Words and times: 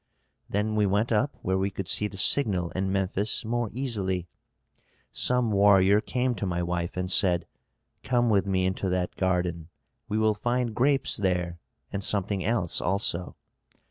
Then 0.49 0.73
we 0.75 0.87
went 0.87 1.11
up 1.11 1.37
where 1.43 1.59
we 1.59 1.69
could 1.69 1.87
see 1.87 2.07
the 2.07 2.17
signal 2.17 2.71
in 2.71 2.91
Memphis 2.91 3.45
more 3.45 3.69
easily. 3.71 4.25
Some 5.11 5.51
warrior 5.51 6.01
came 6.01 6.33
to 6.33 6.47
my 6.47 6.63
wife 6.63 6.97
and 6.97 7.07
said, 7.07 7.45
'Come 8.01 8.27
with 8.27 8.47
me 8.47 8.65
into 8.65 8.89
that 8.89 9.15
garden. 9.15 9.69
We 10.09 10.17
will 10.17 10.33
find 10.33 10.73
grapes 10.73 11.17
there, 11.17 11.59
and 11.93 12.03
something 12.03 12.43
else 12.43 12.81
also.' 12.81 13.35